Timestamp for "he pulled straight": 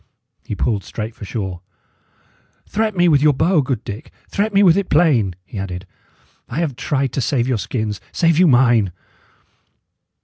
0.43-1.13